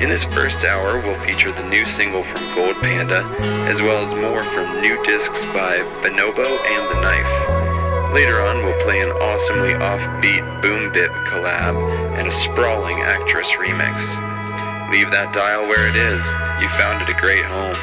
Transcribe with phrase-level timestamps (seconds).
[0.00, 3.24] In this first hour, we'll feature the new single from Gold Panda,
[3.66, 8.12] as well as more from new discs by Bonobo and The Knife.
[8.12, 11.76] Later on, we'll play an awesomely offbeat Boom Bip collab
[12.18, 13.96] and a sprawling Actress remix.
[14.92, 16.22] Leave that dial where it is.
[16.60, 17.76] You found it a great home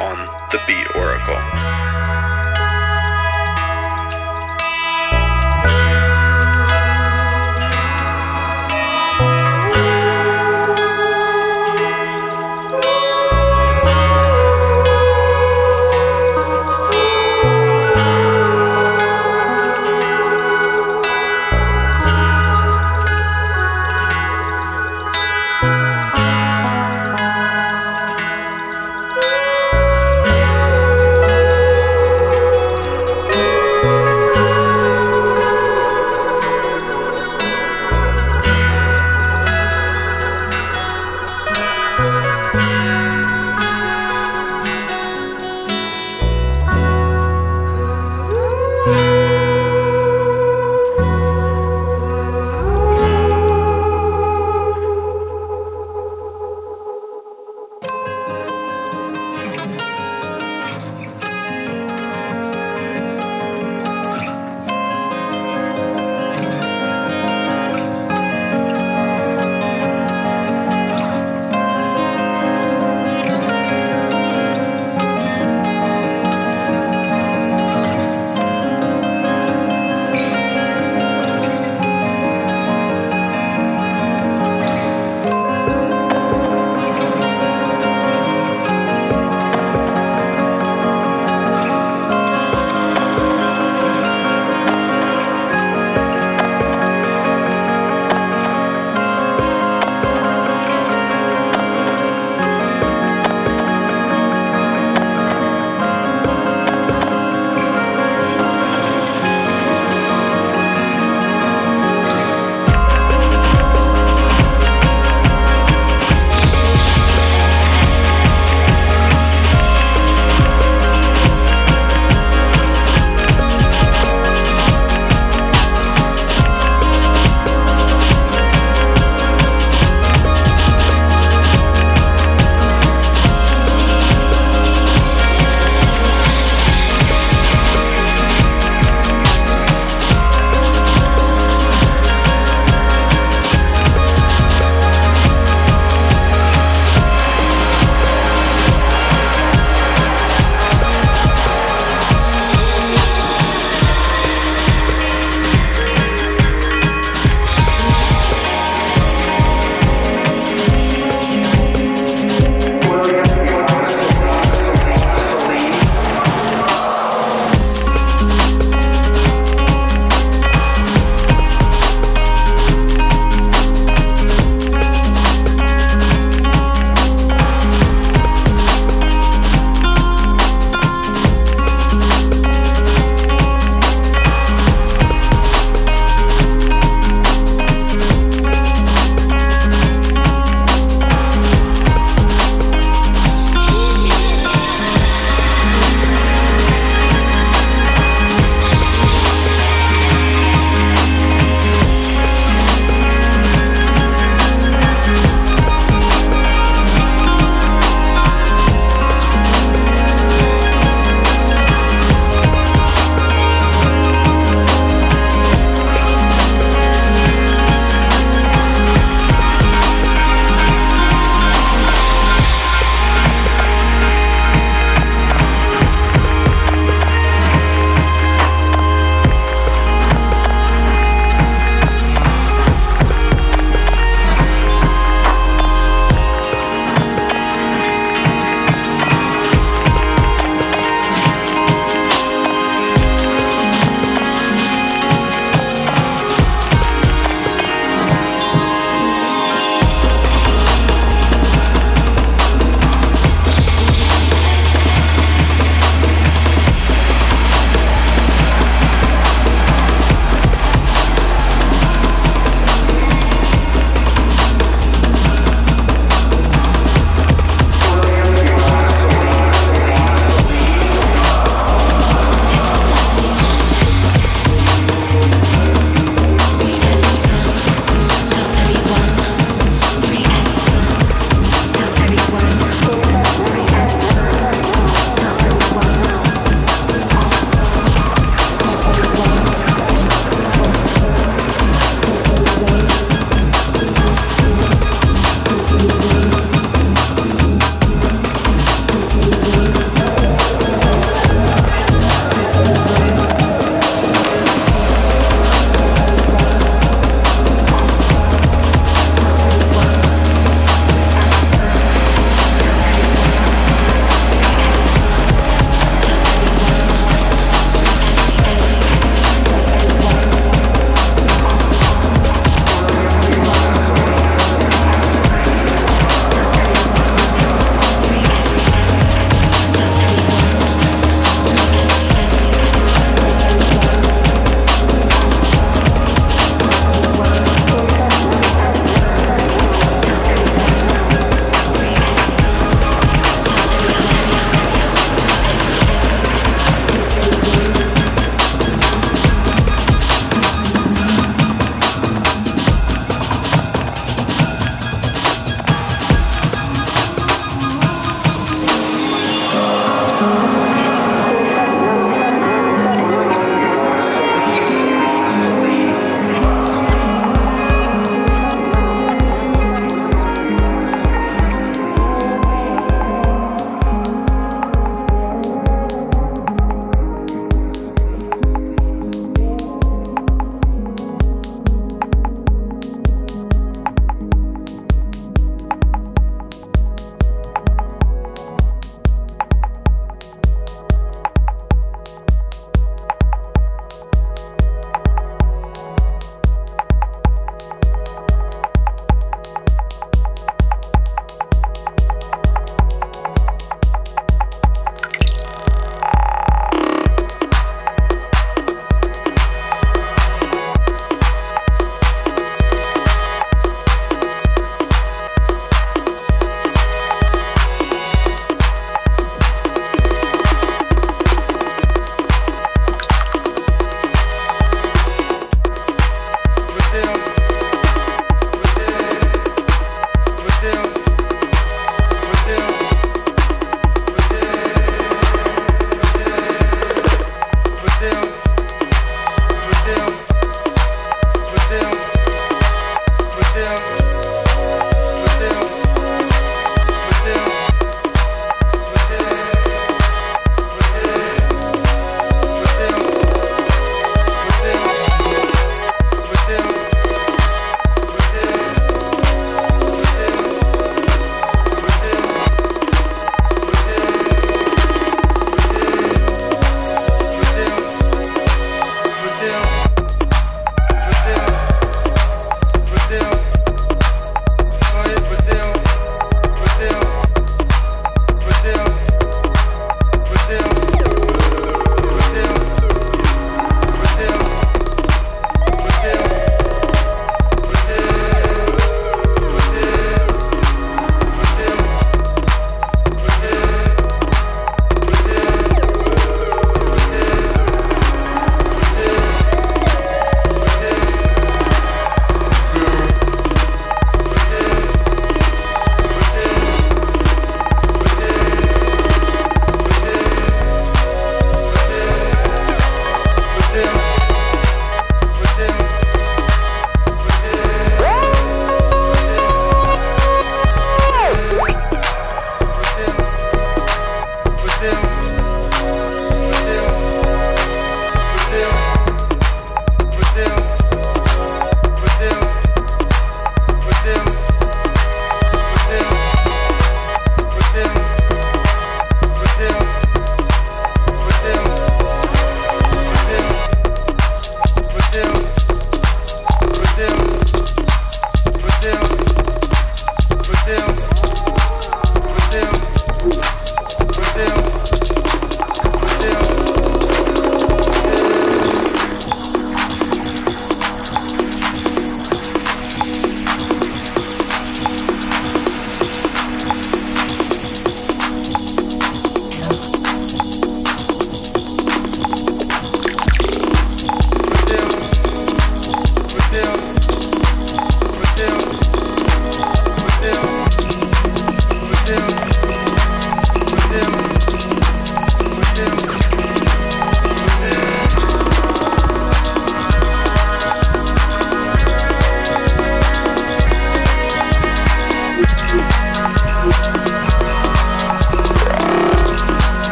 [0.00, 1.89] on the Beat Oracle.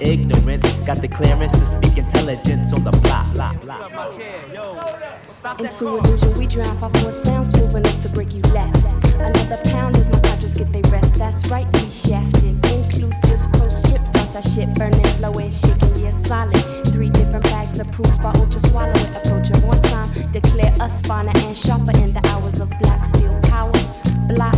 [0.00, 0.62] Ignorance.
[0.86, 3.32] Got the clearance to speak intelligence on the block.
[3.32, 3.90] block, block.
[5.58, 8.76] Into illusion, we drive off more sound smooth enough to break you left.
[9.14, 11.14] Another pound as my conscious get they rest.
[11.14, 12.64] That's right, we shafted.
[12.66, 16.56] Inclusive pro strip sauce, that shit burning, blowing, shaking, yeah, solid.
[16.88, 19.16] Three different bags of proof, I ultra swallow it.
[19.16, 23.38] Approach it one time, declare us finer and sharper in the hours of black steel
[23.44, 23.72] power.
[24.28, 24.54] Black.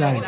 [0.00, 0.22] I'm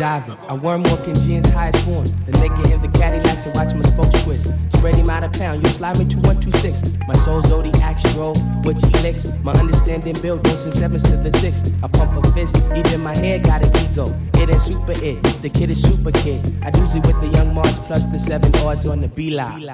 [0.00, 0.38] diving.
[0.48, 2.04] I worm walking jeans, highest form.
[2.24, 4.46] The nigga in the Cadillacs and watch my spokes twist.
[4.72, 6.80] Spread him out a pound, you slide me to 126.
[7.06, 8.34] My soul zodiac stroll
[8.64, 9.26] with G licks.
[9.42, 11.62] My understanding build goes in sevens to the six.
[11.82, 14.18] I pump a fist, even my head got an ego.
[14.34, 16.40] It ain't super it, the kid is super kid.
[16.62, 19.68] I do it with the young March plus the seven odds on the B-Line.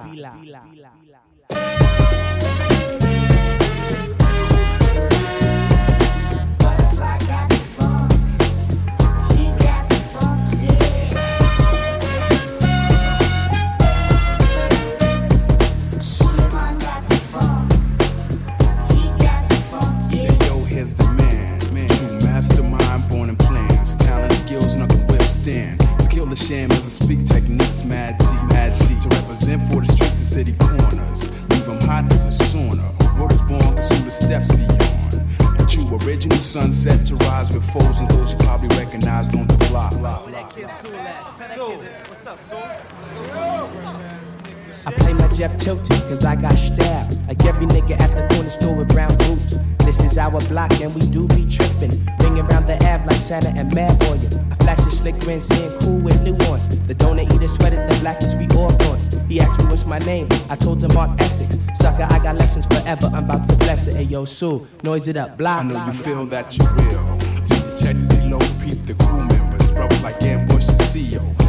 [26.46, 29.00] Sham as I speak techniques, mad deep, mad deep.
[29.00, 31.28] To represent for the streets, the city corners.
[31.50, 32.86] Leave them hot as a sauna.
[33.18, 35.24] Word is born, who the steps beyond.
[35.56, 39.56] But you original sunset to rise with foes and those you probably recognized on the
[39.66, 39.92] block.
[44.84, 47.16] I play my Jeff Tilton, cause I got stabbed.
[47.28, 49.54] Like every nigga at the corner store with brown boots.
[49.84, 51.90] This is our block and we do be trippin'.
[52.20, 54.20] Ringing around the Ave like Santa and Mad Boy.
[54.50, 56.66] I flash a slick grin, saying cool with nuance.
[56.88, 59.06] The donut eater sweated the blackest we all flaunts.
[59.28, 60.28] He asked me what's my name.
[60.50, 61.56] I told him Mark Essex.
[61.74, 63.06] Sucker, I got lessons forever.
[63.14, 63.96] I'm about to bless it.
[63.96, 65.58] Hey yo, Sue, noise it up, blah.
[65.58, 66.50] I know you feel that.
[66.50, 69.70] Take the check to see low peep the crew members.
[69.70, 71.45] Brothers like Ambush and CEO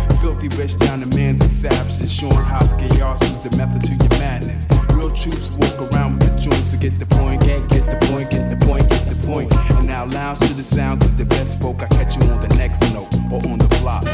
[0.50, 4.20] filthy rich down to mans and savages, showing how chaos use the method to your
[4.20, 4.68] madness.
[4.94, 8.30] Real troops walk around with the joints to get the point, get, get the point,
[8.30, 9.54] get the point, get the point.
[9.72, 11.82] And now lounge to the sound, cause the best spoke.
[11.82, 14.06] I catch you on the next note or on the block.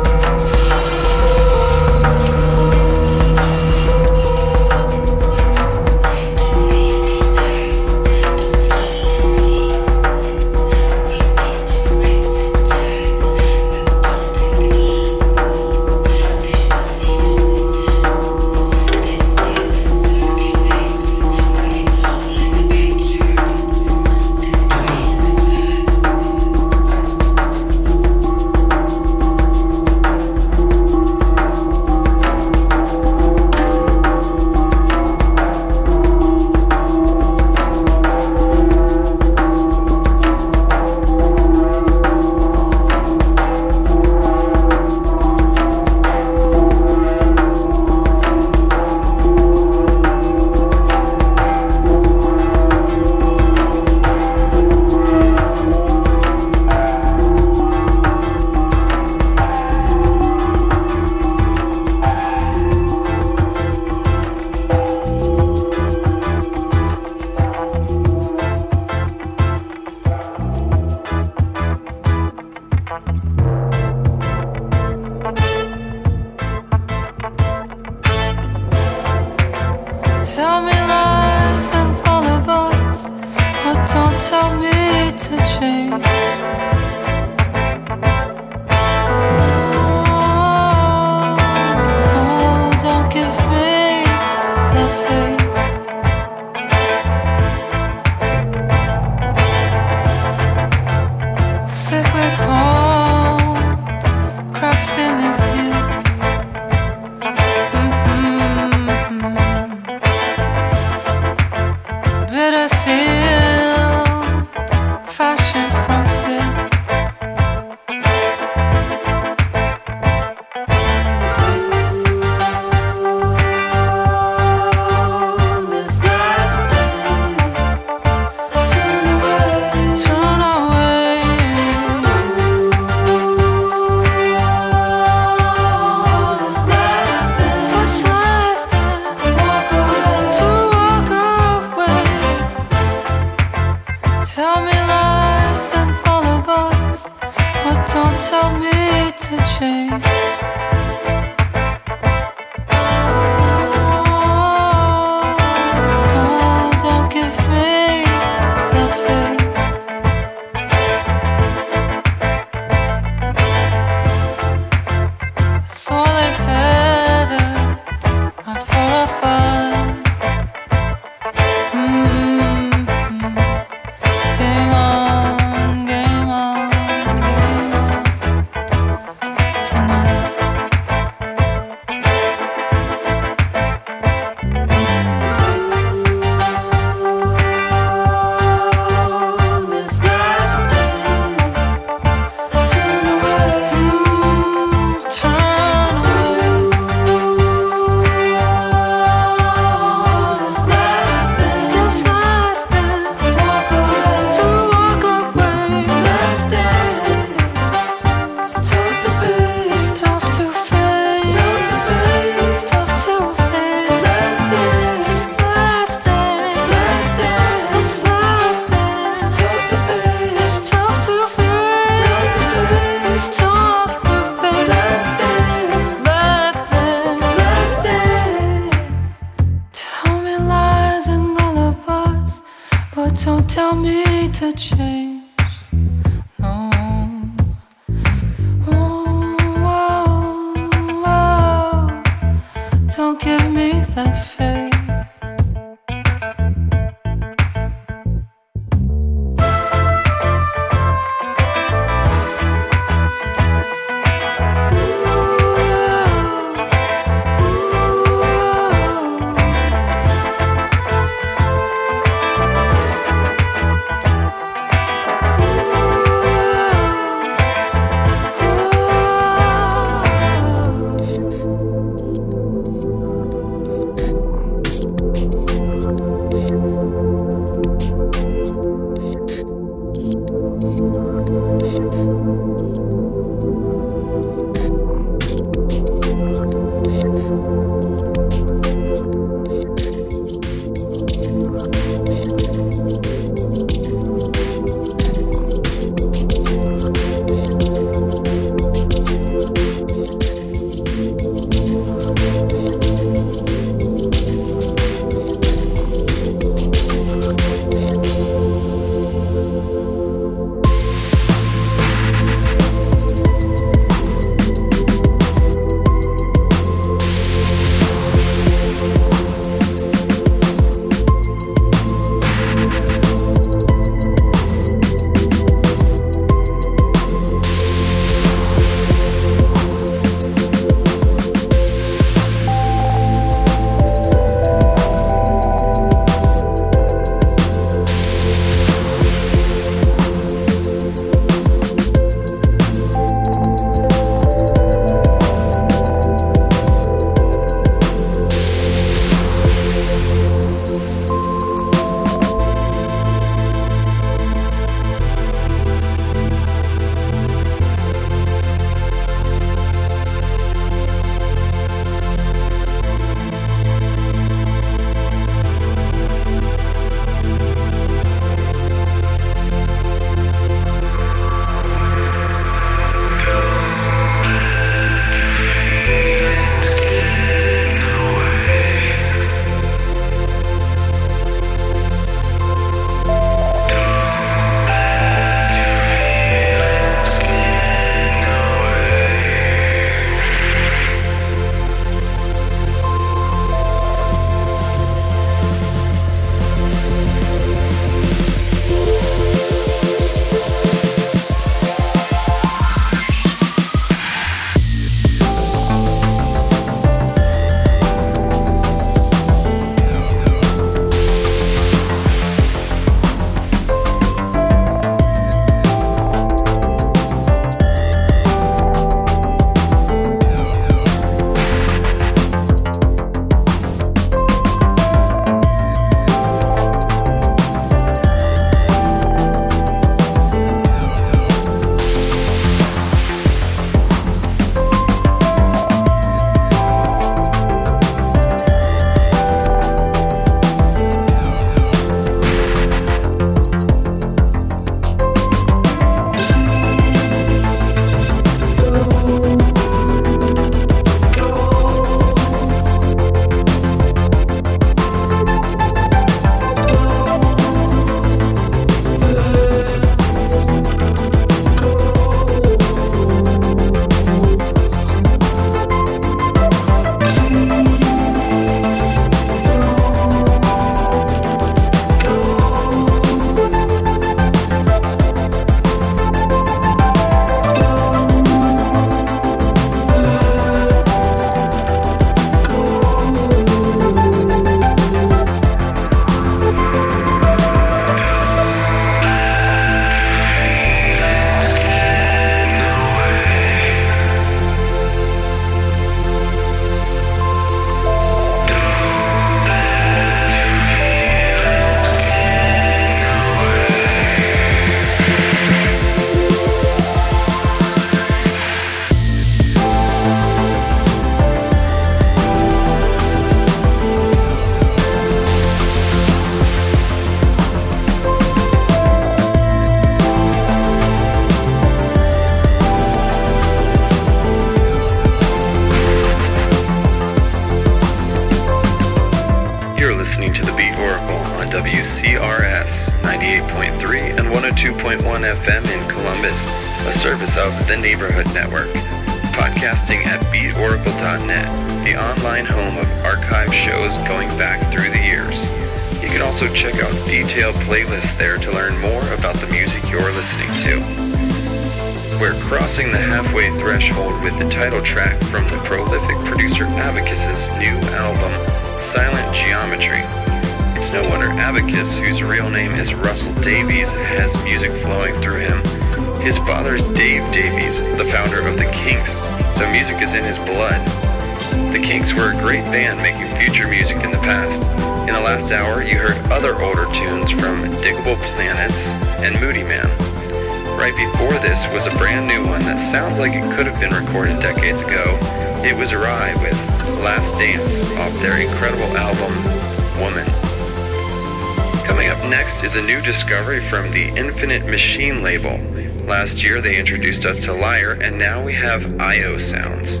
[596.66, 600.00] they introduced us to Lyre, and now we have IO sounds.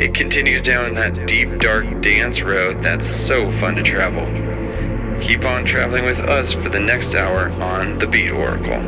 [0.00, 4.24] It continues down that deep, dark dance road that's so fun to travel.
[5.20, 8.87] Keep on traveling with us for the next hour on The Beat Oracle.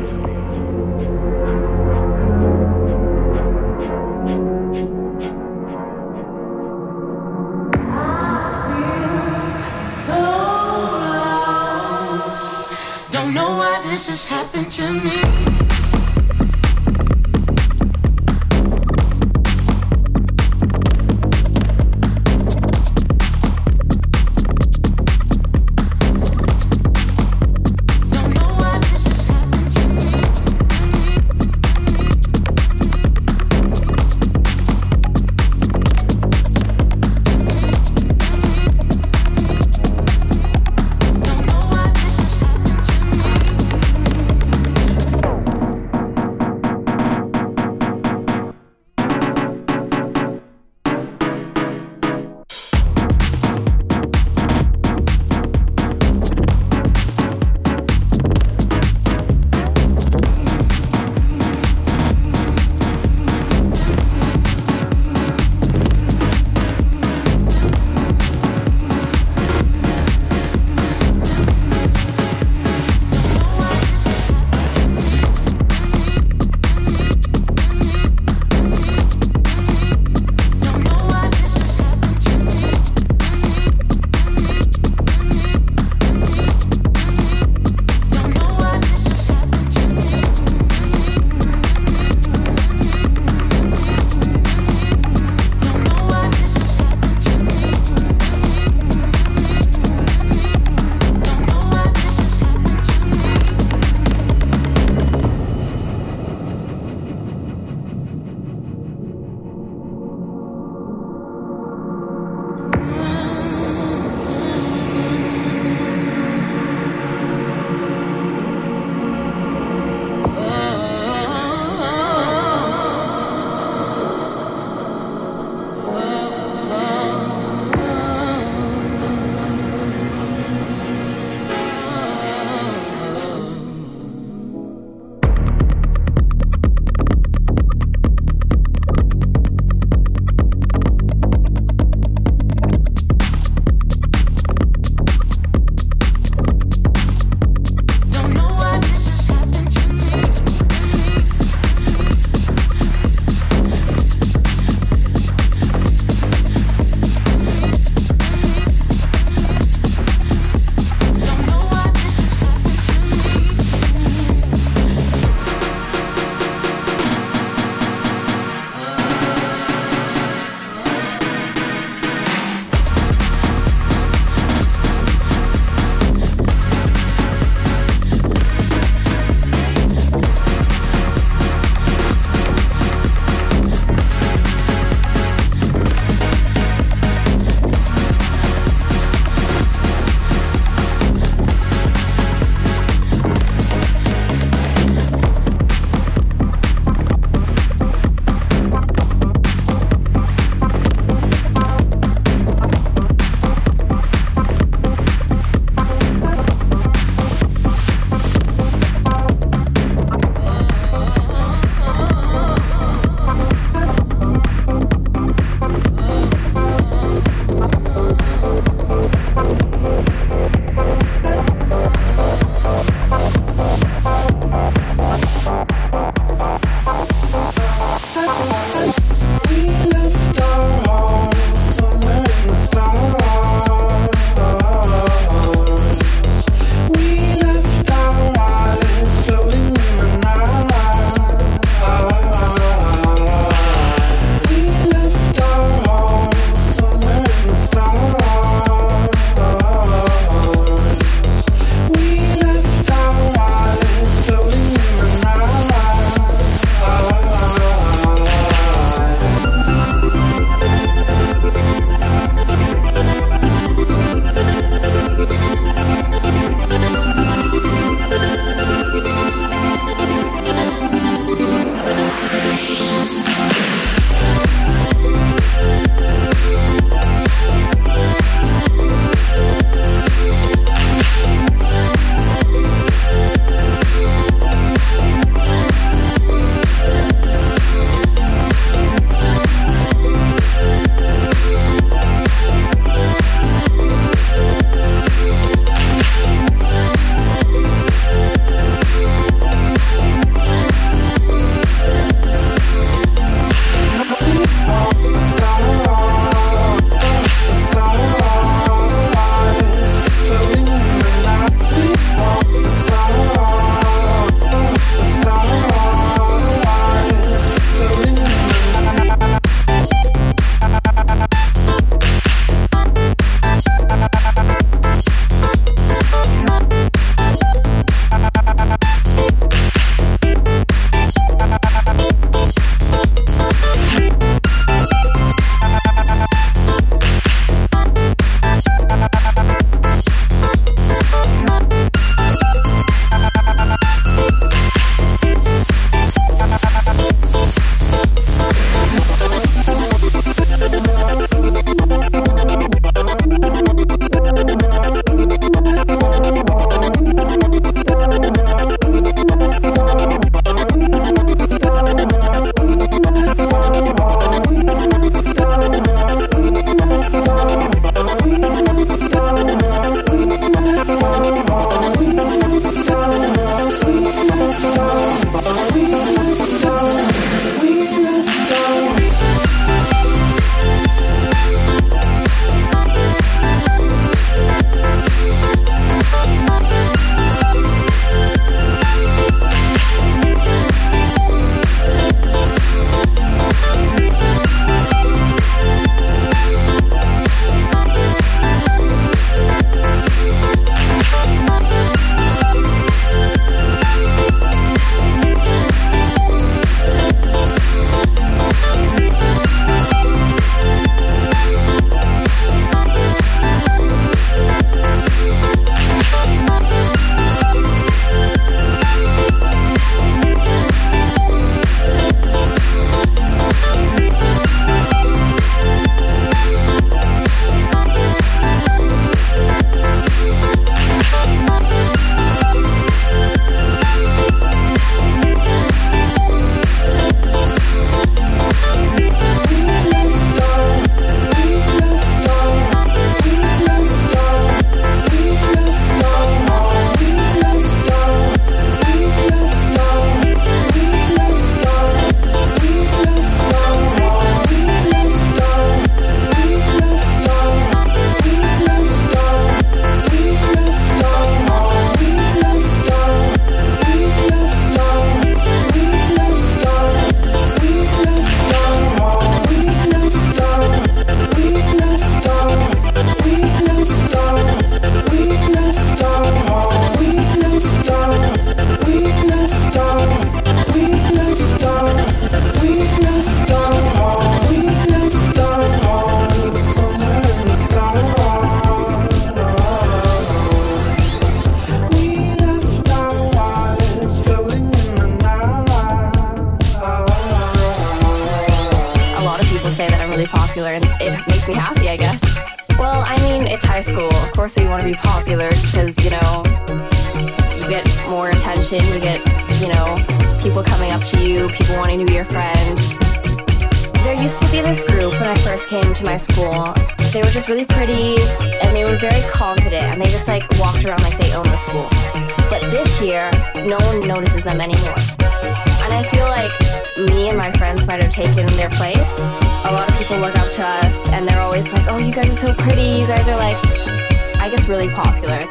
[534.71, 535.50] Really popular.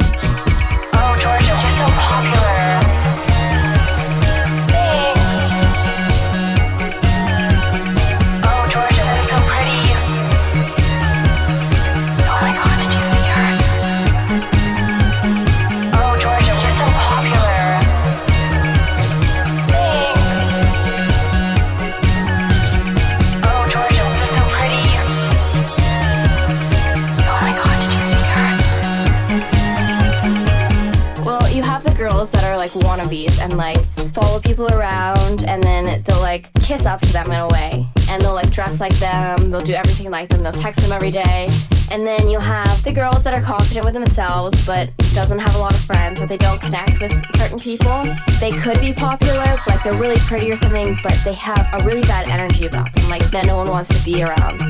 [40.10, 40.42] Like them.
[40.42, 41.48] They'll text them every day.
[41.90, 45.58] And then you have the girls that are confident with themselves but doesn't have a
[45.58, 48.04] lot of friends or they don't connect with certain people.
[48.38, 52.02] They could be popular like they're really pretty or something but they have a really
[52.02, 54.60] bad energy about them like that no one wants to be around.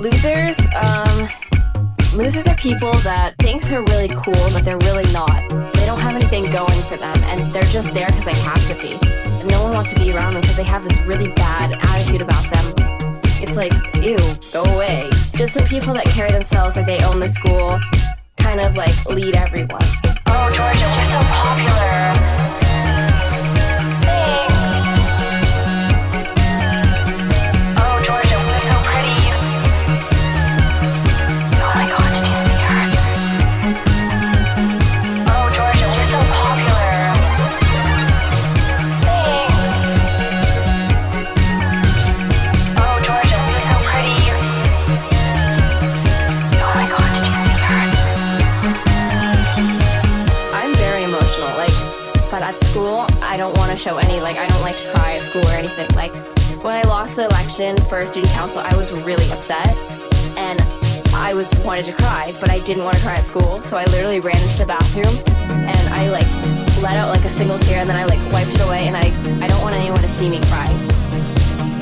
[0.00, 1.28] Losers um
[2.16, 5.42] losers are people that think they're really cool but they're really not.
[5.74, 8.74] They don't have anything going for them and they're just there because they have to
[8.82, 8.96] be.
[9.40, 12.22] And no one wants to be around them because they have this really bad attitude
[12.22, 12.83] about them.
[13.46, 14.16] It's like, ew,
[14.54, 15.10] go away.
[15.36, 17.78] Just the people that carry themselves like they own the school
[18.38, 19.84] kind of like lead everyone.
[20.26, 20.93] Oh, Georgia,
[57.94, 59.70] for student council, I was really upset
[60.34, 60.58] and
[61.14, 63.84] I was wanted to cry, but I didn't want to cry at school, so I
[63.94, 65.14] literally ran into the bathroom
[65.62, 66.26] and I like
[66.82, 69.14] let out like a single tear and then I like wiped it away and I
[69.38, 70.66] I don't want anyone to see me cry.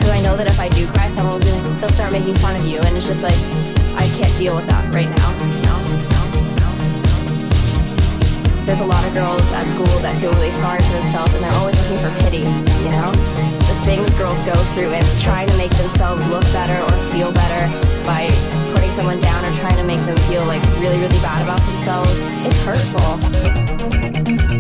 [0.05, 2.34] Cuz I know that if I do cry, someone will be like, they'll start making
[2.44, 3.39] fun of you and it's just like
[3.97, 5.28] I can't deal with that right now.
[8.66, 11.59] there's a lot of girls at school that feel really sorry for themselves and they're
[11.59, 12.47] always looking for pity,
[12.84, 13.10] you know?
[13.93, 18.31] Things girls go through and trying to make themselves look better or feel better by
[18.73, 22.19] putting someone down or trying to make them feel like really, really bad about themselves,
[22.47, 24.51] it's hurtful.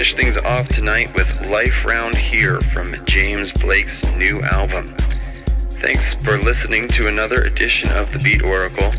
[0.00, 4.86] Finish things off tonight with Life Round Here from James Blake's new album.
[5.72, 8.90] Thanks for listening to another edition of The Beat Oracle.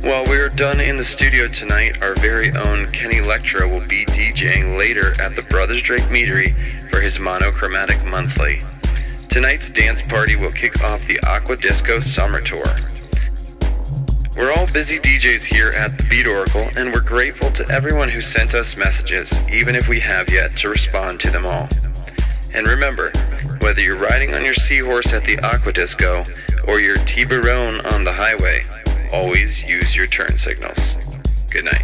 [0.00, 4.76] While we're done in the studio tonight, our very own Kenny Lectra will be DJing
[4.76, 6.58] later at the Brothers Drake Meadery
[6.90, 8.58] for his Monochromatic Monthly.
[9.28, 12.66] Tonight's dance party will kick off the Aqua Disco Summer Tour.
[14.36, 18.52] We're all busy DJs here at Beat Oracle, and we're grateful to everyone who sent
[18.52, 21.68] us messages, even if we have yet to respond to them all.
[22.52, 23.12] And remember,
[23.60, 26.24] whether you're riding on your seahorse at the Aqua Disco
[26.66, 28.62] or your Tiburon on the highway,
[29.12, 30.96] always use your turn signals.
[31.48, 31.79] Good night.